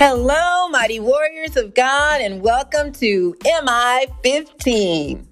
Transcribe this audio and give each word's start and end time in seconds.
Hello, 0.00 0.68
mighty 0.68 1.00
warriors 1.00 1.56
of 1.56 1.74
God, 1.74 2.20
and 2.20 2.40
welcome 2.40 2.92
to 2.92 3.34
MI 3.64 4.06
15. 4.22 5.26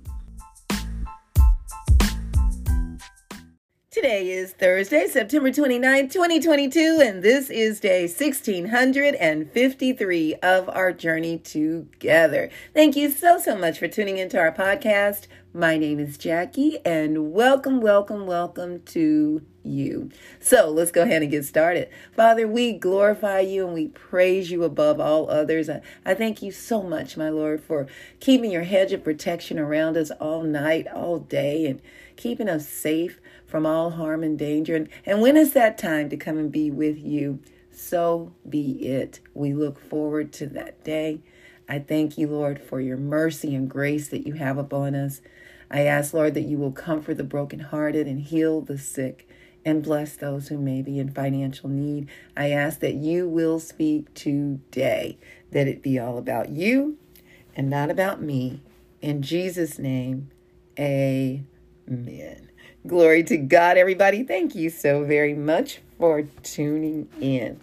Today 3.93 4.29
is 4.29 4.55
Thursday, 4.55 5.07
September 5.07 5.53
29, 5.53 6.09
2022, 6.09 7.01
and 7.01 7.23
this 7.23 7.49
is 7.49 7.79
day 7.79 8.09
1653 8.09 10.35
of 10.43 10.69
our 10.71 10.93
journey 10.93 11.39
together. 11.39 12.51
Thank 12.75 12.97
you 12.97 13.13
so, 13.13 13.39
so 13.39 13.57
much 13.57 13.79
for 13.79 13.87
tuning 13.87 14.19
into 14.19 14.37
our 14.37 14.51
podcast. 14.51 15.29
My 15.57 15.79
name 15.79 15.99
is 15.99 16.19
Jackie, 16.19 16.81
and 16.85 17.33
welcome, 17.33 17.81
welcome, 17.81 18.27
welcome 18.27 18.83
to 18.89 19.41
you. 19.63 20.11
So 20.39 20.69
let's 20.69 20.91
go 20.91 21.05
ahead 21.05 21.23
and 21.23 21.31
get 21.31 21.47
started. 21.47 21.89
Father, 22.15 22.47
we 22.47 22.75
glorify 22.75 23.41
you 23.41 23.65
and 23.65 23.73
we 23.73 23.89
praise 23.89 24.51
you 24.51 24.65
above 24.65 25.01
all 25.01 25.31
others. 25.31 25.71
I, 25.71 25.81
I 26.05 26.13
thank 26.13 26.43
you 26.43 26.53
so 26.53 26.83
much, 26.83 27.17
my 27.17 27.31
Lord, 27.31 27.63
for 27.63 27.87
keeping 28.21 28.51
your 28.51 28.65
hedge 28.65 28.93
of 28.93 29.03
protection 29.03 29.59
around 29.59 29.97
us 29.97 30.11
all 30.21 30.43
night, 30.43 30.89
all 30.89 31.21
day, 31.21 31.65
and 31.65 31.81
keeping 32.17 32.51
us 32.51 32.69
safe 32.69 33.19
from 33.47 33.65
all 33.65 33.93
harm 33.93 34.23
and 34.23 34.39
danger. 34.39 34.77
And, 34.77 34.91
and 35.07 35.23
when 35.23 35.39
is 35.39 35.55
that 35.55 35.79
time 35.79 36.11
to 36.11 36.19
come 36.19 36.37
and 36.37 36.53
be 36.53 36.71
with 36.71 36.99
you? 36.99 37.41
So 37.71 38.35
be 38.47 38.73
it. 38.87 39.21
We 39.33 39.55
look 39.55 39.81
forward 39.81 40.35
to 40.35 40.49
that 40.49 40.85
day. 40.85 41.21
I 41.67 41.79
thank 41.79 42.19
you, 42.19 42.29
Lord, 42.29 42.61
for 42.61 42.79
your 42.79 42.97
mercy 42.97 43.55
and 43.55 43.71
grace 43.71 44.09
that 44.09 44.27
you 44.27 44.35
have 44.35 44.59
upon 44.59 44.95
us. 44.95 45.23
I 45.71 45.83
ask, 45.83 46.15
Lord, 46.15 46.35
that 46.35 46.43
you 46.43 46.59
will 46.59 46.73
comfort 46.73 47.17
the 47.17 47.25
brokenhearted 47.25 48.07
and 48.07 48.21
heal 48.21 48.61
the 48.61 48.79
sick 48.79 49.29
and 49.65 49.83
bless 49.83 50.17
those 50.17 50.49
who 50.49 50.59
may 50.59 50.81
be 50.81 50.99
in 50.99 51.13
financial 51.13 51.69
need. 51.69 52.09
I 52.37 52.51
ask 52.51 52.79
that 52.81 52.95
you 52.95 53.29
will 53.29 53.59
speak 53.59 54.15
today, 54.15 55.19
that 55.51 55.67
it 55.67 55.83
be 55.83 55.99
all 55.99 56.19
about 56.19 56.51
you 56.51 56.99
and 57.57 57.69
not 57.69 57.91
about 57.91 58.23
me. 58.23 58.61
In 59.03 59.23
Jesus' 59.23 59.79
name, 59.79 60.31
amen. 60.79 62.49
Glory 62.87 63.25
to 63.25 63.37
God, 63.37 63.77
everybody. 63.77 64.23
Thank 64.23 64.55
you 64.55 64.71
so 64.71 65.05
very 65.05 65.35
much 65.35 65.81
for 65.99 66.23
tuning 66.45 67.09
in. 67.21 67.59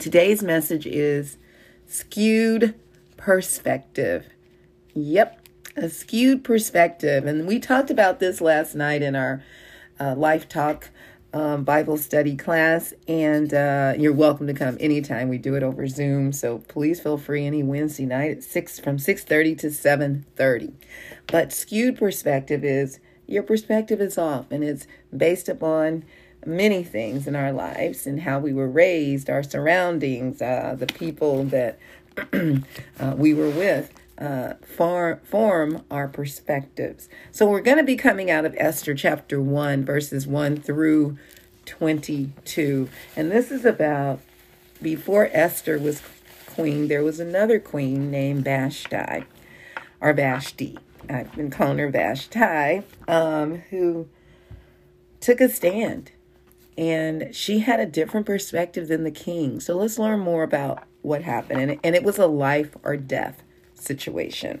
Today's 0.00 0.42
message 0.42 0.86
is 0.86 1.36
skewed 1.86 2.74
perspective. 3.16 4.26
Yep, 4.94 5.41
a 5.76 5.88
skewed 5.88 6.44
perspective. 6.44 7.26
And 7.26 7.46
we 7.46 7.58
talked 7.58 7.90
about 7.90 8.20
this 8.20 8.40
last 8.40 8.74
night 8.74 9.02
in 9.02 9.16
our 9.16 9.42
uh, 9.98 10.14
Life 10.14 10.48
Talk 10.48 10.90
um, 11.32 11.64
Bible 11.64 11.96
study 11.96 12.36
class. 12.36 12.92
And 13.08 13.52
uh, 13.54 13.94
you're 13.98 14.12
welcome 14.12 14.46
to 14.46 14.54
come 14.54 14.76
anytime. 14.80 15.28
We 15.28 15.38
do 15.38 15.54
it 15.54 15.62
over 15.62 15.86
Zoom. 15.86 16.32
So 16.32 16.58
please 16.58 17.00
feel 17.00 17.18
free 17.18 17.46
any 17.46 17.62
Wednesday 17.62 18.06
night 18.06 18.30
at 18.30 18.42
6 18.42 18.80
from 18.80 18.98
6.30 18.98 19.58
to 19.58 19.66
7.30. 19.68 20.72
But 21.26 21.52
skewed 21.52 21.98
perspective 21.98 22.64
is 22.64 23.00
your 23.26 23.42
perspective 23.42 24.00
is 24.00 24.18
off 24.18 24.50
and 24.50 24.62
it's 24.62 24.86
based 25.16 25.48
upon 25.48 26.04
many 26.44 26.82
things 26.82 27.26
in 27.26 27.36
our 27.36 27.52
lives 27.52 28.06
and 28.06 28.20
how 28.20 28.38
we 28.38 28.52
were 28.52 28.68
raised, 28.68 29.30
our 29.30 29.42
surroundings, 29.42 30.42
uh, 30.42 30.74
the 30.76 30.86
people 30.86 31.44
that 31.44 31.78
uh, 32.32 33.14
we 33.16 33.32
were 33.32 33.50
with. 33.50 33.92
Uh, 34.22 34.54
form, 34.64 35.18
form 35.24 35.84
our 35.90 36.06
perspectives. 36.06 37.08
So, 37.32 37.44
we're 37.44 37.60
going 37.60 37.78
to 37.78 37.82
be 37.82 37.96
coming 37.96 38.30
out 38.30 38.44
of 38.44 38.54
Esther 38.56 38.94
chapter 38.94 39.40
1, 39.40 39.84
verses 39.84 40.28
1 40.28 40.58
through 40.58 41.18
22. 41.66 42.88
And 43.16 43.32
this 43.32 43.50
is 43.50 43.64
about 43.64 44.20
before 44.80 45.28
Esther 45.32 45.76
was 45.78 46.02
queen, 46.46 46.88
there 46.88 47.02
was 47.02 47.18
another 47.18 47.58
queen 47.58 48.10
named 48.10 48.44
Vashti, 48.44 49.24
or 50.00 50.12
Vashti. 50.12 50.78
I've 51.08 51.34
been 51.34 51.50
calling 51.50 51.78
her 51.78 51.90
Vashti, 51.90 52.82
um, 53.08 53.62
who 53.70 54.08
took 55.20 55.40
a 55.40 55.48
stand. 55.48 56.12
And 56.76 57.34
she 57.34 57.60
had 57.60 57.80
a 57.80 57.86
different 57.86 58.26
perspective 58.26 58.88
than 58.88 59.04
the 59.04 59.10
king. 59.10 59.60
So 59.60 59.76
let's 59.76 59.98
learn 59.98 60.20
more 60.20 60.42
about 60.42 60.84
what 61.02 61.22
happened. 61.22 61.60
And, 61.60 61.80
and 61.84 61.94
it 61.94 62.02
was 62.02 62.18
a 62.18 62.26
life 62.26 62.76
or 62.82 62.96
death 62.96 63.41
situation. 63.82 64.60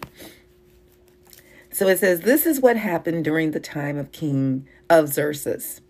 So 1.70 1.88
it 1.88 2.00
says, 2.00 2.20
This 2.20 2.44
is 2.46 2.60
what 2.60 2.76
happened 2.76 3.24
during 3.24 3.52
the 3.52 3.60
time 3.60 3.96
of 3.96 4.12
King 4.12 4.68
of 4.90 5.08
Xerxes. 5.08 5.80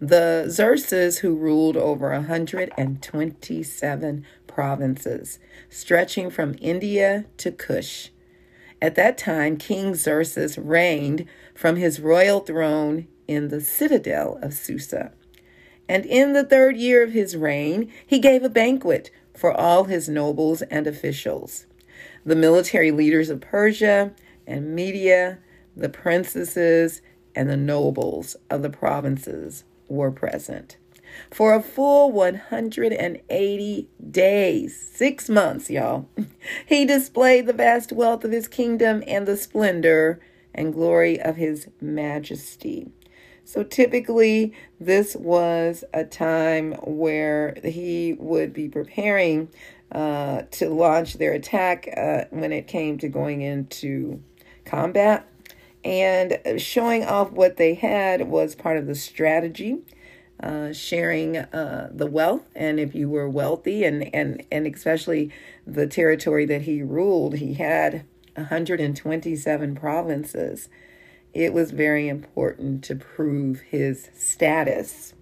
The 0.00 0.46
Xerxes 0.48 1.18
who 1.18 1.36
ruled 1.36 1.76
over 1.76 2.10
127 2.10 4.26
provinces, 4.46 5.38
stretching 5.68 6.30
from 6.30 6.56
India 6.60 7.26
to 7.36 7.52
Kush 7.52 8.08
at 8.80 8.94
that 8.94 9.18
time, 9.18 9.56
King 9.56 9.94
Xerxes 9.94 10.56
reigned 10.56 11.26
from 11.54 11.76
his 11.76 12.00
royal 12.00 12.40
throne 12.40 13.08
in 13.26 13.48
the 13.48 13.60
citadel 13.60 14.38
of 14.40 14.54
Susa. 14.54 15.12
And 15.88 16.06
in 16.06 16.32
the 16.32 16.44
third 16.44 16.76
year 16.76 17.02
of 17.02 17.12
his 17.12 17.36
reign, 17.36 17.90
he 18.06 18.18
gave 18.18 18.44
a 18.44 18.48
banquet 18.48 19.10
for 19.34 19.52
all 19.52 19.84
his 19.84 20.08
nobles 20.08 20.62
and 20.62 20.86
officials. 20.86 21.66
The 22.24 22.36
military 22.36 22.90
leaders 22.90 23.30
of 23.30 23.40
Persia 23.40 24.12
and 24.46 24.74
Media, 24.74 25.38
the 25.76 25.88
princesses, 25.88 27.02
and 27.34 27.48
the 27.48 27.56
nobles 27.56 28.36
of 28.50 28.62
the 28.62 28.70
provinces 28.70 29.64
were 29.88 30.10
present 30.10 30.76
for 31.30 31.54
a 31.54 31.62
full 31.62 32.12
180 32.12 33.88
days, 34.10 34.90
six 34.94 35.28
months, 35.28 35.70
y'all. 35.70 36.08
He 36.66 36.84
displayed 36.84 37.46
the 37.46 37.52
vast 37.52 37.92
wealth 37.92 38.24
of 38.24 38.32
his 38.32 38.48
kingdom 38.48 39.02
and 39.06 39.26
the 39.26 39.36
splendor 39.36 40.20
and 40.54 40.72
glory 40.72 41.20
of 41.20 41.36
his 41.36 41.68
majesty. 41.80 42.90
So 43.48 43.62
typically, 43.62 44.52
this 44.78 45.16
was 45.16 45.82
a 45.94 46.04
time 46.04 46.72
where 46.82 47.56
he 47.64 48.12
would 48.18 48.52
be 48.52 48.68
preparing 48.68 49.48
uh, 49.90 50.42
to 50.50 50.68
launch 50.68 51.14
their 51.14 51.32
attack 51.32 51.88
uh, 51.96 52.24
when 52.28 52.52
it 52.52 52.66
came 52.66 52.98
to 52.98 53.08
going 53.08 53.40
into 53.40 54.22
combat. 54.66 55.26
And 55.82 56.38
showing 56.58 57.06
off 57.06 57.30
what 57.32 57.56
they 57.56 57.72
had 57.72 58.28
was 58.28 58.54
part 58.54 58.76
of 58.76 58.86
the 58.86 58.94
strategy 58.94 59.78
uh, 60.42 60.74
sharing 60.74 61.38
uh, 61.38 61.88
the 61.90 62.06
wealth 62.06 62.50
and 62.54 62.78
if 62.78 62.94
you 62.94 63.08
were 63.08 63.30
wealthy 63.30 63.82
and, 63.82 64.14
and, 64.14 64.44
and 64.52 64.66
especially 64.66 65.32
the 65.66 65.86
territory 65.86 66.44
that 66.44 66.62
he 66.62 66.82
ruled, 66.82 67.36
he 67.36 67.54
had 67.54 68.04
127 68.34 69.74
provinces. 69.74 70.68
It 71.34 71.52
was 71.52 71.70
very 71.70 72.08
important 72.08 72.82
to 72.84 72.96
prove 72.96 73.60
his 73.60 74.10
status. 74.14 75.14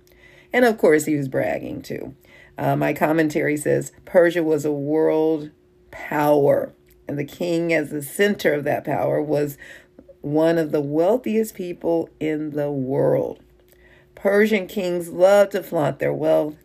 And 0.52 0.64
of 0.64 0.78
course, 0.78 1.04
he 1.04 1.16
was 1.16 1.28
bragging 1.28 1.82
too. 1.82 2.14
Uh, 2.58 2.76
my 2.76 2.92
commentary 2.92 3.56
says 3.56 3.92
Persia 4.04 4.42
was 4.42 4.64
a 4.64 4.72
world 4.72 5.50
power, 5.90 6.72
and 7.06 7.18
the 7.18 7.24
king, 7.24 7.72
as 7.72 7.90
the 7.90 8.02
center 8.02 8.54
of 8.54 8.64
that 8.64 8.84
power, 8.84 9.20
was 9.20 9.58
one 10.20 10.58
of 10.58 10.72
the 10.72 10.80
wealthiest 10.80 11.54
people 11.54 12.08
in 12.18 12.50
the 12.50 12.70
world. 12.70 13.40
Persian 14.14 14.66
kings 14.66 15.10
loved 15.10 15.52
to 15.52 15.62
flaunt 15.62 15.98
their 15.98 16.12
wealth, 16.12 16.56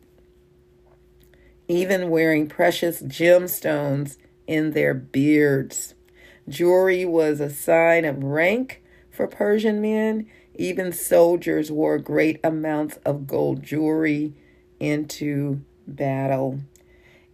even 1.68 2.10
wearing 2.10 2.48
precious 2.48 3.02
gemstones 3.02 4.18
in 4.48 4.72
their 4.72 4.94
beards. 4.94 5.94
Jewelry 6.48 7.06
was 7.06 7.40
a 7.40 7.50
sign 7.50 8.04
of 8.06 8.24
rank 8.24 8.81
for 9.22 9.28
Persian 9.28 9.80
men. 9.80 10.26
Even 10.56 10.92
soldiers 10.92 11.72
wore 11.72 12.00
great 12.00 12.40
amounts 12.44 12.98
of 13.06 13.28
gold 13.28 13.62
jewelry 13.62 14.34
into 14.80 15.62
battle. 15.86 16.60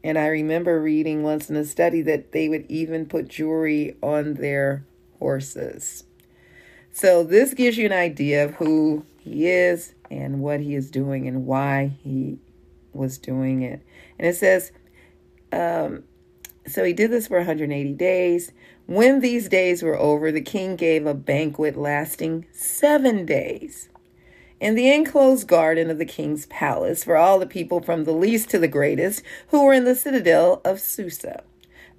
And 0.03 0.17
I 0.17 0.27
remember 0.27 0.81
reading 0.81 1.23
once 1.23 1.49
in 1.49 1.55
a 1.55 1.63
study 1.63 2.01
that 2.01 2.33
they 2.33 2.49
would 2.49 2.65
even 2.67 3.05
put 3.05 3.29
jewelry 3.29 3.95
on 4.03 4.33
their 4.33 4.85
horses. 5.19 6.03
So, 6.91 7.23
this 7.23 7.53
gives 7.53 7.77
you 7.77 7.85
an 7.85 7.93
idea 7.93 8.43
of 8.43 8.55
who 8.55 9.05
he 9.17 9.47
is 9.47 9.93
and 10.11 10.41
what 10.41 10.59
he 10.59 10.75
is 10.75 10.91
doing 10.91 11.25
and 11.25 11.45
why 11.45 11.93
he 12.03 12.37
was 12.91 13.17
doing 13.17 13.61
it. 13.61 13.81
And 14.19 14.27
it 14.27 14.35
says, 14.35 14.73
um, 15.53 16.03
so 16.65 16.83
he 16.83 16.91
did 16.91 17.11
this 17.11 17.27
for 17.27 17.37
180 17.37 17.93
days. 17.93 18.51
When 18.87 19.19
these 19.19 19.49
days 19.49 19.83
were 19.83 19.99
over, 19.99 20.31
the 20.31 20.39
king 20.39 20.77
gave 20.77 21.05
a 21.05 21.13
banquet 21.13 21.75
lasting 21.75 22.45
seven 22.53 23.25
days 23.25 23.89
in 24.61 24.75
the 24.75 24.89
enclosed 24.89 25.45
garden 25.45 25.89
of 25.89 25.97
the 25.97 26.05
king's 26.05 26.45
palace 26.45 27.03
for 27.03 27.17
all 27.17 27.37
the 27.37 27.45
people 27.45 27.81
from 27.81 28.05
the 28.05 28.13
least 28.13 28.49
to 28.51 28.59
the 28.59 28.69
greatest 28.69 29.23
who 29.49 29.65
were 29.65 29.73
in 29.73 29.83
the 29.83 29.93
citadel 29.93 30.61
of 30.63 30.79
Susa. 30.79 31.43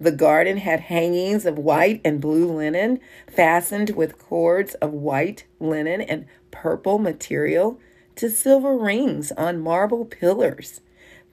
The 0.00 0.12
garden 0.12 0.56
had 0.56 0.80
hangings 0.80 1.44
of 1.44 1.58
white 1.58 2.00
and 2.06 2.22
blue 2.22 2.50
linen, 2.50 3.00
fastened 3.30 3.90
with 3.90 4.18
cords 4.18 4.72
of 4.76 4.94
white 4.94 5.44
linen 5.60 6.00
and 6.00 6.24
purple 6.50 6.98
material 6.98 7.78
to 8.16 8.30
silver 8.30 8.74
rings 8.74 9.30
on 9.32 9.60
marble 9.60 10.06
pillars. 10.06 10.80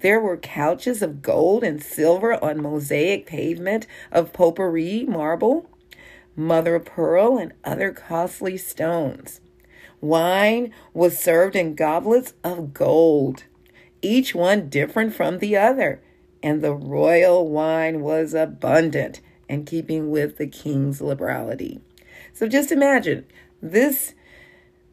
There 0.02 0.20
were 0.20 0.38
couches 0.38 1.02
of 1.02 1.22
gold 1.22 1.64
and 1.64 1.82
silver 1.82 2.34
on 2.44 2.62
mosaic 2.62 3.26
pavement 3.26 3.88
of 4.12 4.34
porphyry 4.34 5.06
marble, 5.08 5.70
mother 6.36 6.76
of 6.76 6.86
pearl, 6.86 7.38
and 7.38 7.54
other 7.64 7.92
costly 7.92 8.58
stones. 8.58 9.40
Wine 10.02 10.72
was 10.94 11.18
served 11.18 11.56
in 11.56 11.76
goblets 11.76 12.34
of 12.44 12.74
gold, 12.74 13.46
each 14.02 14.36
one 14.36 14.70
different 14.70 15.16
from 15.16 15.40
the 15.40 15.56
other, 15.58 16.02
and 16.44 16.62
the 16.62 16.74
royal 16.76 17.50
wine 17.50 18.02
was 18.02 18.34
abundant 18.34 19.22
in 19.50 19.66
keeping 19.66 20.12
with 20.12 20.38
the 20.38 20.48
king's 20.48 21.02
liberality. 21.02 21.80
So 22.34 22.48
just 22.48 22.72
imagine 22.72 23.26
this 23.62 24.14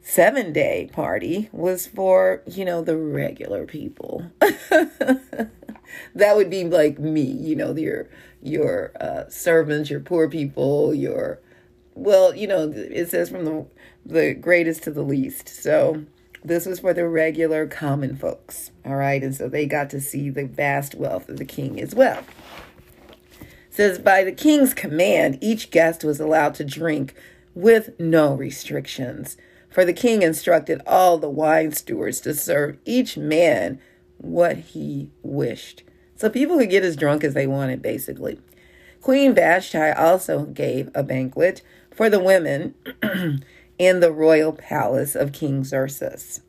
seven 0.03 0.53
day 0.53 0.91
party 0.93 1.49
was 1.53 1.87
for, 1.87 2.43
you 2.47 2.65
know, 2.65 2.83
the 2.83 2.97
regular 2.97 3.65
people. 3.65 4.31
that 4.41 6.37
would 6.37 6.51
be 6.51 6.65
like 6.65 6.99
me, 6.99 7.23
you 7.23 7.57
know, 7.57 7.75
your 7.75 8.09
your 8.43 8.93
uh, 9.01 9.29
servants, 9.29 9.89
your 9.91 10.01
poor 10.01 10.29
people, 10.29 10.93
your 10.93 11.41
well, 11.95 12.35
you 12.35 12.47
know, 12.47 12.71
it 12.75 13.11
says 13.11 13.31
from 13.31 13.45
the 13.45 13.67
the 14.05 14.35
greatest 14.35 14.83
to 14.83 14.91
the 14.91 15.03
least. 15.03 15.49
So 15.49 16.05
this 16.45 16.67
was 16.67 16.81
for 16.81 16.93
the 16.93 17.07
regular 17.07 17.67
common 17.67 18.17
folks. 18.17 18.73
All 18.85 18.97
right, 18.97 19.23
and 19.23 19.35
so 19.35 19.49
they 19.49 19.67
got 19.67 19.91
to 19.91 20.01
see 20.01 20.29
the 20.29 20.47
vast 20.47 20.95
wealth 20.95 21.29
of 21.29 21.39
the 21.39 21.45
king 21.45 21.81
as 21.81 21.95
well. 21.95 22.25
It 23.41 23.47
says 23.71 23.99
by 23.99 24.25
the 24.25 24.33
king's 24.33 24.75
command, 24.75 25.39
each 25.41 25.71
guest 25.71 26.03
was 26.05 26.19
allowed 26.21 26.55
to 26.57 26.65
drink 26.65 27.15
with 27.55 27.99
no 28.01 28.35
restrictions. 28.35 29.37
For 29.73 29.85
the 29.87 29.95
king 29.95 30.23
instructed 30.23 30.83
all 30.87 31.17
the 31.17 31.31
wine 31.31 31.73
stewards 31.73 32.21
to 32.21 32.35
serve 32.35 32.77
each 32.85 33.17
man 33.17 33.81
what 34.19 34.59
he 34.59 35.11
wished. 35.23 35.83
So 36.15 36.29
people 36.29 36.59
could 36.59 36.71
get 36.71 36.85
as 36.85 36.95
drunk 36.95 37.25
as 37.25 37.35
they 37.35 37.47
wanted, 37.47 37.81
basically. 37.81 38.39
Queen 39.01 39.35
Vashti 39.35 39.91
also 39.91 40.45
gave 40.45 40.91
a 40.95 41.03
banquet 41.03 41.63
for 41.91 42.11
the 42.11 42.21
women 42.21 42.75
in 43.79 44.01
the 44.01 44.13
royal 44.13 44.53
palace 44.53 45.17
of 45.17 45.33
King 45.33 45.65
Xerxes. 45.65 46.43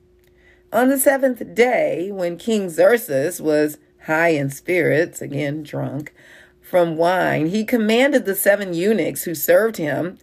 On 0.72 0.90
the 0.90 1.00
seventh 1.00 1.56
day, 1.56 2.12
when 2.12 2.38
King 2.38 2.70
Xerxes 2.70 3.42
was 3.42 3.78
high 4.06 4.30
in 4.30 4.50
spirits, 4.50 5.22
again 5.22 5.64
drunk, 5.64 6.14
from 6.62 6.98
wine, 6.98 7.48
he 7.48 7.64
commanded 7.64 8.26
the 8.26 8.36
seven 8.36 8.74
eunuchs 8.74 9.24
who 9.24 9.34
served 9.34 9.78
him, 9.78 10.18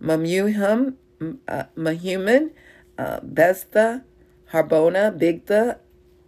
Mamuhum, 0.00 0.94
uh, 1.20 1.64
Mahuman, 1.76 2.50
uh, 2.96 3.20
Biztha, 3.20 4.04
Harbona, 4.52 5.16
Bigtha, 5.16 5.78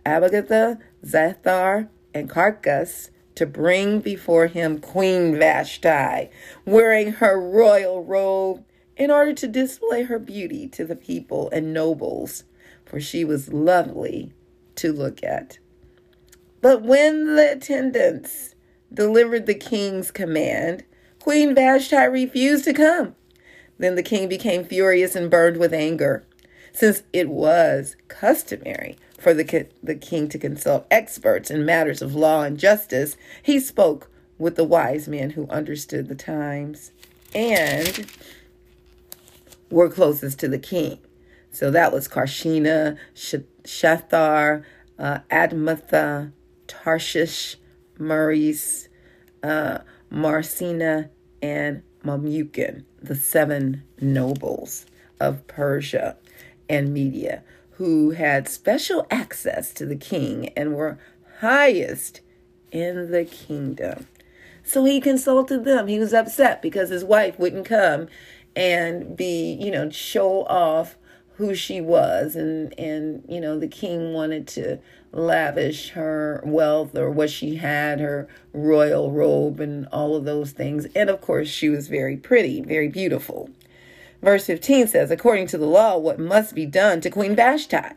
Abagatha, 0.05 0.79
Zethar, 1.05 1.89
and 2.15 2.29
Carcas 2.29 3.11
to 3.35 3.47
bring 3.47 4.01
before 4.01 4.49
him 4.49 4.81
Queen 4.81 5.39
Vashti, 5.39 6.31
wearing 6.67 7.13
her 7.15 7.41
royal 7.41 8.05
robe 8.05 8.65
in 8.97 9.11
order 9.11 9.33
to 9.33 9.49
display 9.49 10.03
her 10.03 10.19
beauty 10.19 10.69
to 10.69 10.85
the 10.85 10.97
people 10.97 11.49
and 11.51 11.73
nobles, 11.73 12.45
for 12.85 13.01
she 13.01 13.25
was 13.25 13.53
lovely 13.53 14.33
to 14.75 14.93
look 14.93 15.25
at. 15.25 15.59
But 16.61 16.83
when 16.83 17.37
the 17.37 17.53
attendants 17.53 18.55
delivered 18.93 19.47
the 19.47 19.55
king's 19.55 20.11
command, 20.11 20.85
Queen 21.21 21.55
Vashti 21.55 21.97
refused 21.97 22.65
to 22.65 22.75
come. 22.75 23.15
Then 23.81 23.95
the 23.95 24.03
king 24.03 24.29
became 24.29 24.63
furious 24.67 25.17
and 25.17 25.31
burned 25.31 25.57
with 25.57 25.73
anger. 25.73 26.23
Since 26.75 27.03
it 27.15 27.31
was 27.31 27.97
customary 28.09 28.99
for 29.19 29.33
the, 29.33 29.69
the 29.83 29.95
king 29.95 30.29
to 30.29 30.39
consult 30.39 30.87
experts 30.91 31.51
in 31.51 31.65
matters 31.65 32.03
of 32.03 32.15
law 32.15 32.43
and 32.43 32.59
justice, 32.59 33.17
he 33.43 33.59
spoke 33.59 34.11
with 34.39 34.57
the 34.57 34.65
wise 34.65 35.09
men 35.09 35.31
who 35.31 35.49
understood 35.49 36.09
the 36.09 36.15
times 36.15 36.93
and 37.35 38.07
were 39.71 39.89
closest 39.89 40.39
to 40.41 40.49
the 40.49 40.59
king. 40.59 40.99
So 41.51 41.71
that 41.71 41.91
was 41.91 42.07
Carshena, 42.07 42.99
Shethar, 43.15 44.63
uh, 44.99 45.19
Admatha, 45.31 46.33
Tarshish, 46.69 47.57
Meres, 47.99 48.89
uh, 49.43 49.79
Marsena, 50.11 51.09
and 51.41 51.83
Memucan 52.05 52.85
the 53.03 53.15
seven 53.15 53.83
nobles 54.01 54.87
of 55.19 55.47
Persia 55.47 56.17
and 56.69 56.93
Media, 56.93 57.43
who 57.73 58.11
had 58.11 58.49
special 58.49 59.07
access 59.11 59.73
to 59.75 59.87
the 59.87 59.97
king 59.97 60.49
and 60.51 60.75
were 60.75 60.99
highest 61.41 62.21
in 62.71 63.11
the 63.11 63.25
kingdom. 63.25 64.07
So 64.63 64.85
he 64.85 65.01
consulted 65.01 65.65
them. 65.65 65.89
He 65.89 65.99
was 65.99 66.13
upset 66.13 66.63
because 66.63 66.91
his 66.91 67.05
wife 67.05 67.39
wouldn't 67.39 67.67
come 67.67 68.09
and 68.55 69.17
be, 69.17 69.53
you 69.53 69.71
know, 69.71 69.91
show 69.91 70.45
off 70.45 70.97
who 71.41 71.55
she 71.55 71.81
was 71.81 72.37
and 72.37 72.79
and 72.79 73.25
you 73.27 73.41
know 73.41 73.59
the 73.59 73.67
king 73.67 74.13
wanted 74.13 74.47
to 74.47 74.79
lavish 75.11 75.91
her 75.91 76.43
wealth 76.45 76.95
or 76.95 77.11
what 77.11 77.31
she 77.31 77.57
had 77.57 77.99
her 77.99 78.29
royal 78.53 79.11
robe 79.11 79.59
and 79.59 79.89
all 79.91 80.15
of 80.15 80.25
those 80.25 80.53
things. 80.53 80.87
And 80.95 81.09
of 81.09 81.23
course 81.23 81.49
she 81.49 81.71
was 81.71 81.89
very 81.89 82.17
pretty 82.17 82.61
very 82.61 82.89
beautiful. 82.89 83.49
Verse 84.23 84.45
15 84.45 84.87
says 84.89 85.11
according 85.11 85.47
to 85.49 85.59
the 85.59 85.67
law 85.67 85.97
what 85.97 86.21
must 86.21 86.55
be 86.55 86.67
done 86.67 87.01
to 87.01 87.11
queen 87.11 87.35
vashti? 87.35 87.95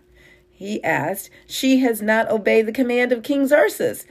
He 0.49 0.81
asked 0.81 1.29
she 1.45 1.79
has 1.79 2.01
not 2.01 2.31
obeyed 2.31 2.65
the 2.65 2.71
command 2.71 3.11
of 3.11 3.23
king 3.23 3.45
xerxes 3.45 4.05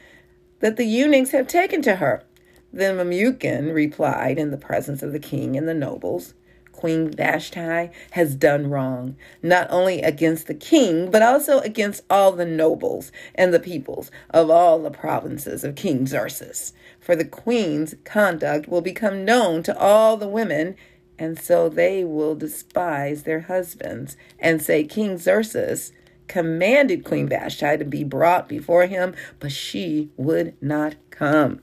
that 0.60 0.76
the 0.76 0.84
eunuchs 0.84 1.30
have 1.30 1.46
taken 1.46 1.80
to 1.82 1.96
her. 1.96 2.22
Then 2.70 2.98
Memucan 2.98 3.72
replied 3.72 4.38
in 4.38 4.50
the 4.50 4.58
presence 4.58 5.02
of 5.02 5.12
the 5.12 5.18
king 5.18 5.56
and 5.56 5.66
the 5.66 5.74
nobles 5.74 6.34
Queen 6.82 7.12
Vashti 7.12 7.90
has 8.10 8.34
done 8.34 8.68
wrong, 8.68 9.14
not 9.40 9.68
only 9.70 10.02
against 10.02 10.48
the 10.48 10.54
king, 10.54 11.12
but 11.12 11.22
also 11.22 11.60
against 11.60 12.02
all 12.10 12.32
the 12.32 12.44
nobles 12.44 13.12
and 13.36 13.54
the 13.54 13.60
peoples 13.60 14.10
of 14.30 14.50
all 14.50 14.80
the 14.80 14.90
provinces 14.90 15.62
of 15.62 15.76
King 15.76 16.08
Xerxes. 16.08 16.72
For 16.98 17.14
the 17.14 17.24
queen's 17.24 17.94
conduct 18.02 18.66
will 18.66 18.80
become 18.80 19.24
known 19.24 19.62
to 19.62 19.78
all 19.78 20.16
the 20.16 20.26
women, 20.26 20.74
and 21.20 21.38
so 21.38 21.68
they 21.68 22.02
will 22.02 22.34
despise 22.34 23.22
their 23.22 23.42
husbands 23.42 24.16
and 24.40 24.60
say, 24.60 24.82
King 24.82 25.18
Xerxes 25.18 25.92
commanded 26.26 27.04
Queen 27.04 27.28
Vashti 27.28 27.76
to 27.76 27.84
be 27.84 28.02
brought 28.02 28.48
before 28.48 28.86
him, 28.86 29.14
but 29.38 29.52
she 29.52 30.10
would 30.16 30.60
not 30.60 30.96
come. 31.10 31.60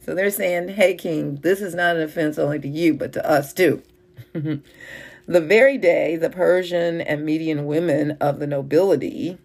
So 0.00 0.14
they're 0.14 0.30
saying, 0.30 0.68
hey, 0.68 0.94
King, 0.94 1.40
this 1.42 1.60
is 1.60 1.74
not 1.74 1.96
an 1.96 2.02
offense 2.02 2.38
only 2.38 2.58
to 2.60 2.68
you, 2.68 2.94
but 2.94 3.12
to 3.12 3.30
us 3.30 3.52
too. 3.52 3.82
the 4.32 4.60
very 5.26 5.78
day 5.78 6.16
the 6.16 6.30
Persian 6.30 7.00
and 7.00 7.24
Median 7.24 7.66
women 7.66 8.12
of 8.20 8.38
the 8.38 8.46
nobility 8.46 9.38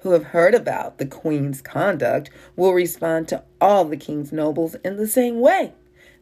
who 0.00 0.12
have 0.12 0.24
heard 0.24 0.54
about 0.54 0.98
the 0.98 1.06
queen's 1.06 1.60
conduct 1.60 2.30
will 2.54 2.72
respond 2.72 3.26
to 3.28 3.42
all 3.60 3.84
the 3.84 3.96
king's 3.96 4.32
nobles 4.32 4.76
in 4.84 4.96
the 4.96 5.08
same 5.08 5.40
way. 5.40 5.72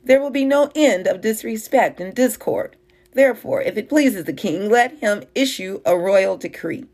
There 0.03 0.21
will 0.21 0.31
be 0.31 0.45
no 0.45 0.71
end 0.75 1.07
of 1.07 1.21
disrespect 1.21 2.01
and 2.01 2.15
discord. 2.15 2.77
Therefore, 3.13 3.63
if 3.63 3.77
it 3.77 3.89
pleases 3.89 4.25
the 4.25 4.33
king, 4.33 4.71
let 4.71 4.99
him 4.99 5.25
issue 5.35 5.81
a 5.85 5.97
royal 5.97 6.37
decree, 6.37 6.87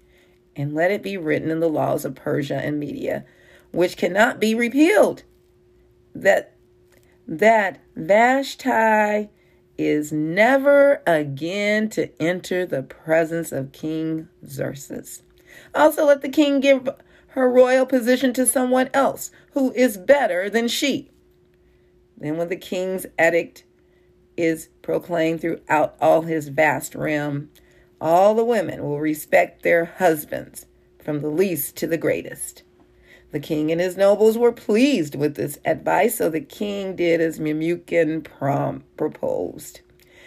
and 0.54 0.74
let 0.74 0.90
it 0.90 1.02
be 1.02 1.16
written 1.16 1.50
in 1.50 1.60
the 1.60 1.68
laws 1.68 2.04
of 2.04 2.14
Persia 2.14 2.56
and 2.56 2.78
Media, 2.78 3.24
which 3.72 3.96
cannot 3.96 4.40
be 4.40 4.54
repealed, 4.54 5.22
that 6.14 6.54
that 7.26 7.80
Vashti 7.94 9.28
is 9.80 10.12
never 10.12 11.02
again 11.06 11.88
to 11.88 12.10
enter 12.20 12.66
the 12.66 12.82
presence 12.82 13.50
of 13.50 13.72
King 13.72 14.28
Xerxes. 14.46 15.22
Also, 15.74 16.04
let 16.04 16.20
the 16.20 16.28
king 16.28 16.60
give 16.60 16.88
her 17.28 17.50
royal 17.50 17.86
position 17.86 18.32
to 18.34 18.46
someone 18.46 18.90
else 18.92 19.30
who 19.52 19.72
is 19.72 19.96
better 19.96 20.50
than 20.50 20.68
she. 20.68 21.10
Then, 22.18 22.36
when 22.36 22.48
the 22.48 22.56
king's 22.56 23.06
edict 23.18 23.64
is 24.36 24.68
proclaimed 24.82 25.40
throughout 25.40 25.96
all 26.00 26.22
his 26.22 26.48
vast 26.48 26.94
realm, 26.94 27.50
all 28.00 28.34
the 28.34 28.44
women 28.44 28.82
will 28.82 29.00
respect 29.00 29.62
their 29.62 29.86
husbands, 29.86 30.66
from 31.02 31.20
the 31.20 31.30
least 31.30 31.76
to 31.76 31.86
the 31.86 31.96
greatest. 31.96 32.64
The 33.32 33.40
king 33.40 33.70
and 33.70 33.80
his 33.80 33.96
nobles 33.96 34.36
were 34.36 34.52
pleased 34.52 35.14
with 35.14 35.36
this 35.36 35.58
advice, 35.64 36.18
so 36.18 36.28
the 36.28 36.40
king 36.40 36.96
did 36.96 37.20
as 37.20 37.38
Memucan 37.38 38.24
prom- 38.24 38.84
proposed. 38.96 39.80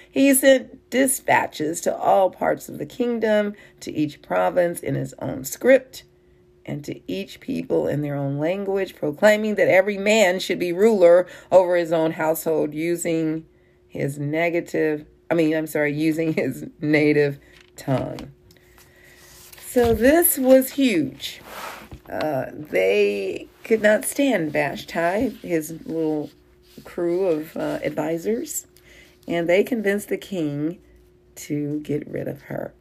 He 0.10 0.33
sent 0.33 0.89
dispatches 0.89 1.81
to 1.81 1.95
all 1.95 2.29
parts 2.29 2.69
of 2.69 2.77
the 2.77 2.86
kingdom, 2.86 3.55
to 3.81 3.91
each 3.91 4.22
province 4.22 4.79
in 4.79 4.95
his 4.95 5.13
own 5.19 5.43
script, 5.43 6.03
and 6.65 6.86
to 6.86 7.01
each 7.12 7.39
people 7.39 7.88
in 7.88 8.01
their 8.01 8.15
own 8.15 8.38
language, 8.38 8.95
proclaiming 8.95 9.55
that 9.55 9.67
every 9.67 9.98
man 9.98 10.39
should 10.39 10.60
be 10.60 10.72
ruler 10.72 11.27
over 11.51 11.75
his 11.75 11.91
own 11.91 12.12
household 12.12 12.74
using 12.74 13.45
his 13.88 14.17
negative, 14.17 15.05
I 15.29 15.33
mean, 15.33 15.55
I'm 15.55 15.67
sorry, 15.67 15.93
using 15.93 16.33
his 16.33 16.65
native 16.79 17.39
tongue. 17.75 18.31
So 19.57 19.93
this 19.93 20.38
was 20.38 20.72
huge. 20.72 21.41
Uh, 22.13 22.51
they 22.53 23.48
could 23.63 23.82
not 23.82 24.05
stand 24.05 24.51
Vashti, 24.51 25.29
his 25.41 25.72
little 25.86 26.29
crew 26.84 27.27
of 27.27 27.58
uh, 27.58 27.79
advisors, 27.84 28.67
and 29.27 29.50
they 29.50 29.63
convinced 29.63 30.10
the 30.10 30.17
king 30.17 30.79
to 31.36 31.79
get 31.79 32.08
rid 32.08 32.27
of 32.27 32.43
her. 32.43 32.74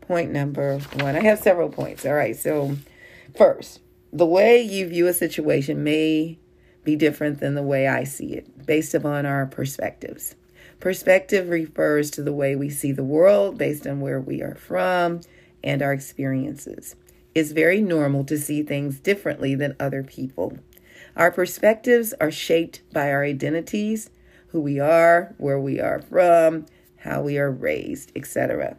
Point 0.00 0.30
number 0.30 0.78
one. 0.78 1.16
I 1.16 1.22
have 1.22 1.40
several 1.40 1.68
points. 1.68 2.06
All 2.06 2.14
right. 2.14 2.36
So, 2.36 2.76
first, 3.36 3.80
the 4.12 4.26
way 4.26 4.62
you 4.62 4.86
view 4.88 5.06
a 5.08 5.12
situation 5.12 5.82
may 5.82 6.38
be 6.84 6.96
different 6.96 7.40
than 7.40 7.54
the 7.54 7.62
way 7.62 7.88
I 7.88 8.04
see 8.04 8.32
it 8.32 8.64
based 8.64 8.94
upon 8.94 9.26
our 9.26 9.44
perspectives. 9.46 10.36
Perspective 10.80 11.48
refers 11.48 12.10
to 12.12 12.22
the 12.22 12.32
way 12.32 12.54
we 12.54 12.70
see 12.70 12.92
the 12.92 13.04
world 13.04 13.58
based 13.58 13.86
on 13.86 14.00
where 14.00 14.20
we 14.20 14.40
are 14.40 14.54
from 14.54 15.20
and 15.64 15.82
our 15.82 15.92
experiences. 15.92 16.94
It's 17.34 17.52
very 17.52 17.80
normal 17.80 18.24
to 18.24 18.38
see 18.38 18.62
things 18.62 18.98
differently 18.98 19.54
than 19.54 19.76
other 19.78 20.02
people. 20.02 20.58
Our 21.16 21.30
perspectives 21.30 22.14
are 22.20 22.30
shaped 22.30 22.82
by 22.92 23.10
our 23.10 23.24
identities, 23.24 24.10
who 24.48 24.60
we 24.60 24.80
are, 24.80 25.34
where 25.38 25.60
we 25.60 25.80
are 25.80 26.00
from, 26.00 26.66
how 26.96 27.22
we 27.22 27.38
are 27.38 27.50
raised, 27.50 28.12
etc. 28.16 28.76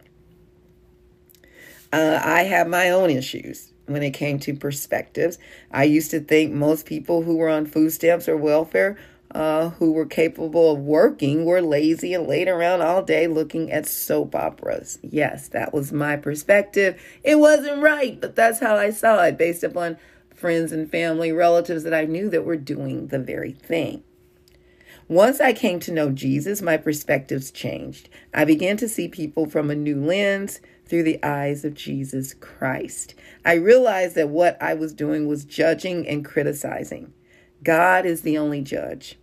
Uh, 1.92 2.20
I 2.22 2.44
have 2.44 2.68
my 2.68 2.90
own 2.90 3.10
issues 3.10 3.72
when 3.86 4.02
it 4.02 4.12
came 4.12 4.38
to 4.40 4.54
perspectives. 4.54 5.38
I 5.70 5.84
used 5.84 6.10
to 6.12 6.20
think 6.20 6.52
most 6.52 6.86
people 6.86 7.22
who 7.22 7.36
were 7.36 7.48
on 7.48 7.66
food 7.66 7.92
stamps 7.92 8.28
or 8.28 8.36
welfare 8.36 8.96
uh, 9.32 9.70
who 9.70 9.92
were 9.92 10.06
capable 10.06 10.72
of 10.72 10.80
working 10.80 11.44
were 11.44 11.62
lazy 11.62 12.14
and 12.14 12.26
laid 12.26 12.48
around 12.48 12.82
all 12.82 13.02
day 13.02 13.26
looking 13.26 13.70
at 13.70 13.86
soap 13.86 14.34
operas. 14.34 14.98
Yes, 15.02 15.48
that 15.48 15.72
was 15.72 15.92
my 15.92 16.16
perspective. 16.16 17.00
It 17.22 17.36
wasn't 17.36 17.82
right, 17.82 18.20
but 18.20 18.34
that's 18.34 18.60
how 18.60 18.76
I 18.76 18.90
saw 18.90 19.22
it 19.24 19.38
based 19.38 19.62
upon 19.62 19.98
friends 20.34 20.72
and 20.72 20.90
family, 20.90 21.30
relatives 21.32 21.84
that 21.84 21.94
I 21.94 22.06
knew 22.06 22.28
that 22.30 22.44
were 22.44 22.56
doing 22.56 23.08
the 23.08 23.18
very 23.18 23.52
thing. 23.52 24.02
Once 25.06 25.40
I 25.40 25.52
came 25.52 25.80
to 25.80 25.92
know 25.92 26.10
Jesus, 26.10 26.62
my 26.62 26.76
perspectives 26.76 27.50
changed. 27.50 28.08
I 28.32 28.44
began 28.44 28.76
to 28.76 28.88
see 28.88 29.08
people 29.08 29.46
from 29.46 29.70
a 29.70 29.74
new 29.74 30.00
lens 30.00 30.60
through 30.86 31.02
the 31.02 31.22
eyes 31.22 31.64
of 31.64 31.74
Jesus 31.74 32.32
Christ. 32.34 33.14
I 33.44 33.54
realized 33.54 34.14
that 34.14 34.28
what 34.28 34.60
I 34.62 34.74
was 34.74 34.92
doing 34.92 35.26
was 35.26 35.44
judging 35.44 36.06
and 36.06 36.24
criticizing. 36.24 37.12
God 37.62 38.06
is 38.06 38.22
the 38.22 38.38
only 38.38 38.62
judge. 38.62 39.18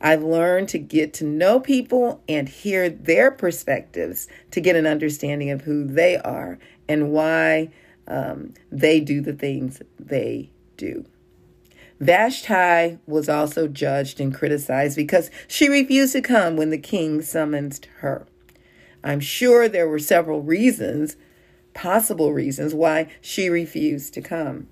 I've 0.00 0.22
learned 0.22 0.68
to 0.70 0.78
get 0.78 1.12
to 1.14 1.24
know 1.24 1.60
people 1.60 2.22
and 2.28 2.48
hear 2.48 2.88
their 2.88 3.30
perspectives 3.30 4.26
to 4.50 4.60
get 4.60 4.74
an 4.74 4.86
understanding 4.86 5.50
of 5.50 5.62
who 5.62 5.84
they 5.84 6.16
are 6.16 6.58
and 6.88 7.12
why 7.12 7.70
um, 8.08 8.54
they 8.70 8.98
do 8.98 9.20
the 9.20 9.32
things 9.32 9.80
they 10.00 10.50
do. 10.76 11.04
Vashti 12.00 12.98
was 13.06 13.28
also 13.28 13.68
judged 13.68 14.18
and 14.18 14.34
criticized 14.34 14.96
because 14.96 15.30
she 15.46 15.68
refused 15.68 16.14
to 16.14 16.20
come 16.20 16.56
when 16.56 16.70
the 16.70 16.78
king 16.78 17.22
summoned 17.22 17.86
her. 17.98 18.26
I'm 19.04 19.20
sure 19.20 19.68
there 19.68 19.88
were 19.88 20.00
several 20.00 20.42
reasons, 20.42 21.16
possible 21.74 22.32
reasons, 22.32 22.74
why 22.74 23.08
she 23.20 23.48
refused 23.48 24.14
to 24.14 24.20
come. 24.20 24.66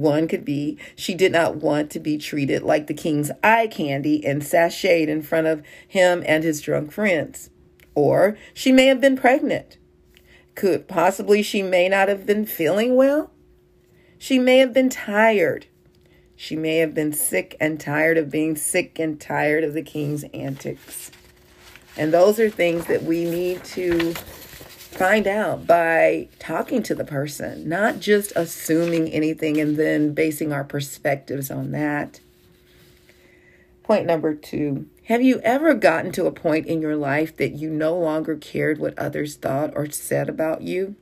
One 0.00 0.28
could 0.28 0.44
be 0.44 0.78
she 0.96 1.14
did 1.14 1.32
not 1.32 1.56
want 1.56 1.90
to 1.90 2.00
be 2.00 2.18
treated 2.18 2.62
like 2.62 2.86
the 2.86 2.94
king's 2.94 3.30
eye 3.42 3.66
candy 3.66 4.24
and 4.24 4.42
sashayed 4.42 5.08
in 5.08 5.22
front 5.22 5.46
of 5.46 5.62
him 5.86 6.22
and 6.26 6.44
his 6.44 6.60
drunk 6.60 6.92
friends. 6.92 7.50
Or 7.94 8.38
she 8.54 8.72
may 8.72 8.86
have 8.86 9.00
been 9.00 9.16
pregnant. 9.16 9.78
Could 10.54 10.88
possibly 10.88 11.42
she 11.42 11.62
may 11.62 11.88
not 11.88 12.08
have 12.08 12.26
been 12.26 12.46
feeling 12.46 12.96
well? 12.96 13.30
She 14.18 14.38
may 14.38 14.58
have 14.58 14.72
been 14.72 14.88
tired 14.88 15.66
she 16.40 16.54
may 16.54 16.76
have 16.76 16.94
been 16.94 17.12
sick 17.12 17.56
and 17.58 17.80
tired 17.80 18.16
of 18.16 18.30
being 18.30 18.54
sick 18.54 19.00
and 19.00 19.20
tired 19.20 19.64
of 19.64 19.74
the 19.74 19.82
king's 19.82 20.22
antics. 20.32 21.10
And 21.96 22.12
those 22.12 22.38
are 22.38 22.48
things 22.48 22.86
that 22.86 23.02
we 23.02 23.24
need 23.24 23.64
to 23.64 24.14
find 24.98 25.28
out 25.28 25.64
by 25.64 26.28
talking 26.40 26.82
to 26.82 26.92
the 26.92 27.04
person, 27.04 27.68
not 27.68 28.00
just 28.00 28.32
assuming 28.34 29.08
anything 29.08 29.60
and 29.60 29.76
then 29.76 30.12
basing 30.12 30.52
our 30.52 30.64
perspectives 30.64 31.52
on 31.52 31.70
that. 31.70 32.18
Point 33.84 34.06
number 34.06 34.34
two 34.34 34.86
Have 35.04 35.22
you 35.22 35.38
ever 35.44 35.72
gotten 35.74 36.10
to 36.12 36.26
a 36.26 36.32
point 36.32 36.66
in 36.66 36.82
your 36.82 36.96
life 36.96 37.36
that 37.36 37.52
you 37.52 37.70
no 37.70 37.96
longer 37.96 38.34
cared 38.36 38.78
what 38.78 38.98
others 38.98 39.36
thought 39.36 39.72
or 39.76 39.88
said 39.88 40.28
about 40.28 40.62
you? 40.62 40.96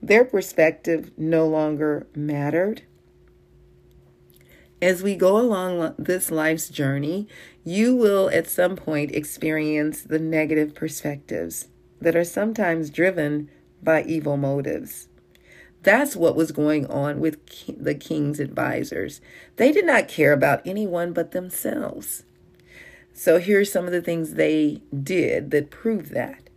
Their 0.00 0.24
perspective 0.24 1.10
no 1.16 1.44
longer 1.48 2.06
mattered. 2.14 2.82
As 4.80 5.02
we 5.02 5.16
go 5.16 5.40
along 5.40 5.94
this 5.98 6.30
life's 6.30 6.68
journey, 6.68 7.26
you 7.64 7.96
will 7.96 8.30
at 8.30 8.46
some 8.46 8.76
point 8.76 9.10
experience 9.10 10.02
the 10.02 10.20
negative 10.20 10.74
perspectives 10.74 11.66
that 12.00 12.16
are 12.16 12.24
sometimes 12.24 12.90
driven 12.90 13.50
by 13.82 14.02
evil 14.02 14.36
motives. 14.36 15.08
That's 15.82 16.16
what 16.16 16.34
was 16.34 16.50
going 16.50 16.86
on 16.86 17.20
with 17.20 17.38
the 17.68 17.94
king's 17.94 18.40
advisors. 18.40 19.20
They 19.56 19.70
did 19.70 19.86
not 19.86 20.08
care 20.08 20.32
about 20.32 20.66
anyone 20.66 21.12
but 21.12 21.30
themselves. 21.30 22.24
So 23.12 23.38
here 23.38 23.60
are 23.60 23.64
some 23.64 23.86
of 23.86 23.92
the 23.92 24.02
things 24.02 24.34
they 24.34 24.82
did 25.02 25.50
that 25.52 25.70
prove 25.70 26.10
that. 26.10 26.50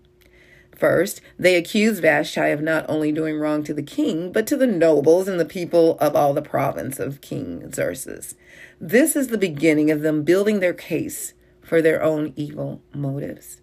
First, 0.76 1.22
they 1.38 1.56
accused 1.56 2.02
Vashti 2.02 2.52
of 2.52 2.62
not 2.62 2.86
only 2.90 3.12
doing 3.12 3.38
wrong 3.38 3.64
to 3.66 3.74
the 3.74 3.84
king, 3.84 4.32
but 4.32 4.48
to 4.48 4.56
the 4.56 4.66
nobles 4.66 5.28
and 5.28 5.40
the 5.40 5.46
people 5.46 5.98
of 6.00 6.16
all 6.16 6.34
the 6.34 6.42
province 6.42 7.00
of 7.00 7.22
King 7.22 7.70
Xerxes. 7.72 8.36
This 8.80 9.16
is 9.16 9.28
the 9.28 9.38
beginning 9.38 9.92
of 9.92 10.02
them 10.02 10.24
building 10.24 10.60
their 10.60 10.74
case 10.74 11.34
for 11.62 11.82
their 11.82 12.02
own 12.02 12.32
evil 12.36 12.82
motives. 12.94 13.62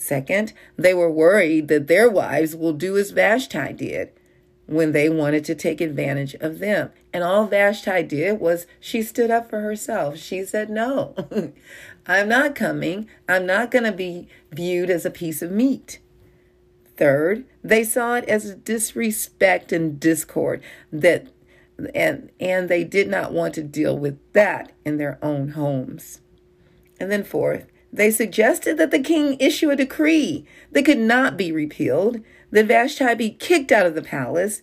Second, 0.00 0.52
they 0.76 0.94
were 0.94 1.10
worried 1.10 1.68
that 1.68 1.86
their 1.86 2.08
wives 2.08 2.54
will 2.54 2.72
do 2.72 2.96
as 2.96 3.10
Vashti 3.10 3.72
did 3.72 4.12
when 4.66 4.92
they 4.92 5.08
wanted 5.08 5.44
to 5.46 5.54
take 5.54 5.80
advantage 5.80 6.34
of 6.34 6.58
them. 6.58 6.90
And 7.12 7.24
all 7.24 7.46
Vashti 7.46 8.02
did 8.02 8.38
was 8.38 8.66
she 8.78 9.02
stood 9.02 9.30
up 9.30 9.48
for 9.48 9.60
herself. 9.60 10.18
She 10.18 10.44
said, 10.44 10.70
No, 10.70 11.14
I'm 12.06 12.28
not 12.28 12.54
coming. 12.54 13.08
I'm 13.28 13.46
not 13.46 13.70
going 13.70 13.84
to 13.84 13.92
be 13.92 14.28
viewed 14.52 14.90
as 14.90 15.06
a 15.06 15.10
piece 15.10 15.42
of 15.42 15.50
meat. 15.50 16.00
Third, 16.96 17.44
they 17.62 17.84
saw 17.84 18.14
it 18.16 18.24
as 18.24 18.54
disrespect 18.56 19.72
and 19.72 19.98
discord 19.98 20.62
that 20.92 21.28
and 21.94 22.30
and 22.40 22.68
they 22.68 22.84
did 22.84 23.08
not 23.08 23.32
want 23.32 23.54
to 23.54 23.62
deal 23.62 23.96
with 23.96 24.18
that 24.32 24.72
in 24.84 24.96
their 24.96 25.18
own 25.22 25.50
homes. 25.50 26.20
And 26.98 27.10
then 27.10 27.22
fourth, 27.22 27.66
they 27.92 28.10
suggested 28.10 28.76
that 28.78 28.90
the 28.90 28.98
king 28.98 29.36
issue 29.40 29.70
a 29.70 29.76
decree 29.76 30.44
that 30.72 30.84
could 30.84 30.98
not 30.98 31.36
be 31.36 31.52
repealed, 31.52 32.20
that 32.50 32.66
Vashti 32.66 33.14
be 33.14 33.30
kicked 33.30 33.72
out 33.72 33.86
of 33.86 33.94
the 33.94 34.02
palace 34.02 34.62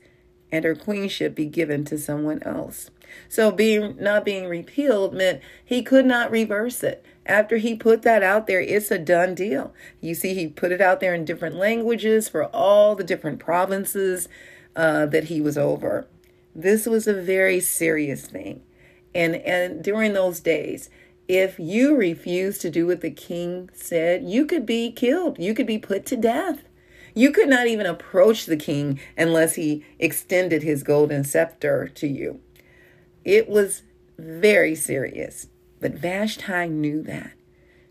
and 0.52 0.64
her 0.64 0.76
queenship 0.76 1.36
be 1.36 1.46
given 1.46 1.84
to 1.86 1.98
someone 1.98 2.42
else. 2.44 2.92
So 3.30 3.52
being 3.52 3.98
not 4.00 4.26
being 4.26 4.48
repealed 4.48 5.14
meant 5.14 5.42
he 5.64 5.82
could 5.82 6.06
not 6.06 6.32
reverse 6.32 6.84
it 6.84 7.06
after 7.26 7.58
he 7.58 7.76
put 7.76 8.04
that 8.04 8.22
out 8.22 8.48
there, 8.48 8.62
it's 8.62 8.92
a 8.92 9.00
done 9.00 9.34
deal. 9.34 9.74
You 10.00 10.14
see, 10.14 10.34
he 10.36 10.48
put 10.48 10.72
it 10.72 10.82
out 10.82 11.00
there 11.00 11.16
in 11.16 11.26
different 11.26 11.56
languages 11.56 12.30
for 12.30 12.46
all 12.46 12.96
the 12.96 13.04
different 13.04 13.40
provinces 13.40 14.30
uh, 14.76 15.08
that 15.08 15.26
he 15.26 15.42
was 15.42 15.58
over. 15.58 16.08
This 16.54 16.86
was 16.86 17.08
a 17.08 17.14
very 17.14 17.60
serious 17.60 18.28
thing. 18.28 18.62
And, 19.14 19.36
and 19.36 19.84
during 19.84 20.14
those 20.14 20.40
days, 20.40 20.90
if 21.28 21.60
you 21.60 21.96
refused 21.96 22.62
to 22.62 22.70
do 22.70 22.88
what 22.88 23.02
the 23.02 23.12
king 23.12 23.70
said, 23.74 24.24
you 24.24 24.46
could 24.46 24.66
be 24.66 24.92
killed. 24.92 25.40
You 25.40 25.54
could 25.54 25.68
be 25.68 25.78
put 25.78 26.06
to 26.08 26.18
death. 26.18 26.64
You 27.16 27.32
could 27.32 27.50
not 27.50 27.68
even 27.68 27.86
approach 27.86 28.46
the 28.46 28.58
king 28.58 29.00
unless 29.18 29.56
he 29.56 29.86
extended 30.00 30.64
his 30.64 30.84
golden 30.84 31.24
scepter 31.24 31.88
to 31.96 32.08
you. 32.08 32.42
It 33.24 33.50
was 33.50 33.84
very 34.18 34.76
serious. 34.76 35.48
But 35.80 35.94
Vashti 35.94 36.68
knew 36.68 37.02
that. 37.04 37.32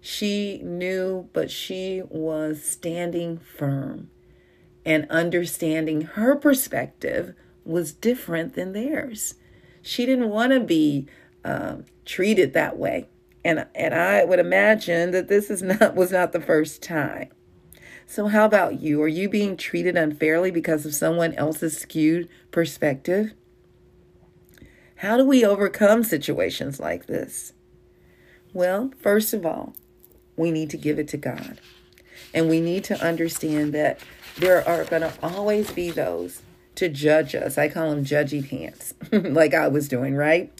She 0.00 0.60
knew, 0.62 1.28
but 1.32 1.50
she 1.50 2.02
was 2.08 2.62
standing 2.62 3.38
firm 3.38 4.10
and 4.84 5.10
understanding 5.10 6.02
her 6.02 6.36
perspective 6.36 7.34
was 7.64 7.92
different 7.92 8.54
than 8.54 8.72
theirs. 8.72 9.34
She 9.80 10.04
didn't 10.04 10.28
want 10.28 10.52
to 10.52 10.60
be 10.60 11.06
um, 11.44 11.86
treated 12.04 12.52
that 12.52 12.76
way. 12.76 13.08
And, 13.44 13.66
and 13.74 13.94
I 13.94 14.24
would 14.24 14.38
imagine 14.38 15.10
that 15.10 15.28
this 15.28 15.50
is 15.50 15.62
not 15.62 15.94
was 15.94 16.10
not 16.10 16.32
the 16.32 16.40
first 16.40 16.82
time. 16.82 17.28
So 18.06 18.28
how 18.28 18.44
about 18.44 18.80
you? 18.80 19.02
Are 19.02 19.08
you 19.08 19.28
being 19.28 19.56
treated 19.56 19.96
unfairly 19.96 20.50
because 20.50 20.84
of 20.86 20.94
someone 20.94 21.34
else's 21.34 21.76
skewed 21.76 22.28
perspective? 22.50 23.32
How 24.96 25.16
do 25.16 25.24
we 25.24 25.44
overcome 25.44 26.04
situations 26.04 26.78
like 26.80 27.06
this? 27.06 27.52
Well, 28.52 28.92
first 29.00 29.34
of 29.34 29.44
all, 29.44 29.74
we 30.36 30.50
need 30.50 30.70
to 30.70 30.76
give 30.76 30.98
it 30.98 31.08
to 31.08 31.16
God. 31.16 31.60
And 32.32 32.48
we 32.48 32.60
need 32.60 32.84
to 32.84 33.04
understand 33.04 33.72
that 33.74 33.98
there 34.36 34.66
are 34.66 34.84
going 34.84 35.02
to 35.02 35.12
always 35.22 35.70
be 35.70 35.90
those 35.90 36.42
to 36.76 36.88
judge 36.88 37.34
us. 37.34 37.58
I 37.58 37.68
call 37.68 37.90
them 37.90 38.04
judgy 38.04 38.48
pants, 38.48 38.94
like 39.12 39.54
I 39.54 39.68
was 39.68 39.88
doing, 39.88 40.14
right? 40.14 40.52